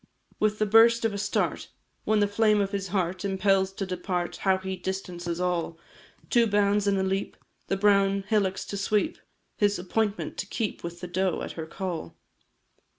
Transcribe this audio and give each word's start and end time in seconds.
With 0.39 0.57
the 0.57 0.65
burst 0.65 1.05
of 1.05 1.13
a 1.13 1.19
start 1.19 1.69
When 2.05 2.21
the 2.21 2.27
flame 2.27 2.59
of 2.59 2.71
his 2.71 2.87
heart 2.87 3.23
Impels 3.23 3.71
to 3.73 3.85
depart, 3.85 4.37
How 4.37 4.57
he 4.57 4.75
distances 4.75 5.39
all! 5.39 5.77
Two 6.31 6.47
bounds 6.47 6.87
at 6.87 6.95
a 6.95 7.03
leap, 7.03 7.37
The 7.67 7.77
brown 7.77 8.23
hillocks 8.27 8.65
to 8.69 8.77
sweep, 8.77 9.19
His 9.57 9.77
appointment 9.77 10.37
to 10.37 10.47
keep 10.47 10.83
With 10.83 11.01
the 11.01 11.07
doe, 11.07 11.43
at 11.43 11.51
her 11.51 11.67
call. 11.67 12.17